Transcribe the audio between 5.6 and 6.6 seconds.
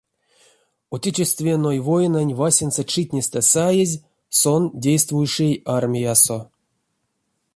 армиясо.